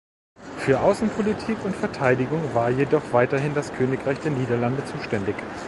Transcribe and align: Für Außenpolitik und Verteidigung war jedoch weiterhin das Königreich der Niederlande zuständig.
Für 0.57 0.79
Außenpolitik 0.79 1.63
und 1.63 1.75
Verteidigung 1.75 2.55
war 2.55 2.71
jedoch 2.71 3.13
weiterhin 3.13 3.53
das 3.53 3.71
Königreich 3.71 4.17
der 4.21 4.31
Niederlande 4.31 4.83
zuständig. 4.83 5.35